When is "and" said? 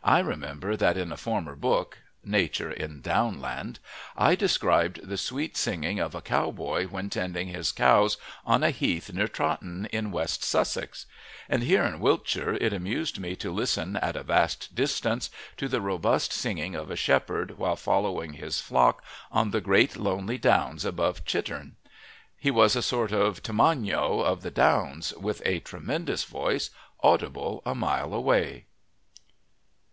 11.48-11.64